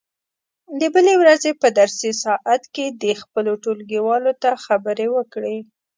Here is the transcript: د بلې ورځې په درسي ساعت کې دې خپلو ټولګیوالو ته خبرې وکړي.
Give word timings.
د 0.79 0.81
بلې 0.93 1.13
ورځې 1.21 1.51
په 1.61 1.67
درسي 1.79 2.11
ساعت 2.23 2.63
کې 2.75 2.85
دې 3.01 3.13
خپلو 3.21 3.51
ټولګیوالو 3.63 4.31
ته 4.41 4.49
خبرې 4.65 5.07
وکړي. 5.15 5.57